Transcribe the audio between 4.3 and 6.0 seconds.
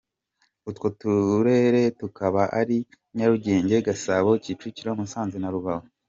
Kicukiro, Musanze na Rubavu.